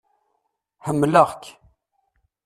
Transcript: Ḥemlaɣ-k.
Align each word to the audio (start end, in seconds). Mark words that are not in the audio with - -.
Ḥemlaɣ-k. 0.85 1.43